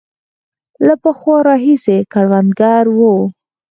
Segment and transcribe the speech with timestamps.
[0.85, 3.15] له پخوا راهیسې کروندګر وو.